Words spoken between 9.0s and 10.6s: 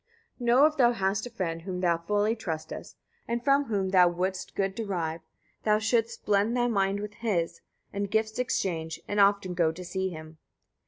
and often go to see him.